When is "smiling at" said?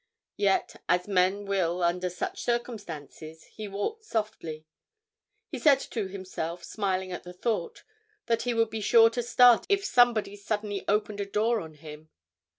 6.63-7.21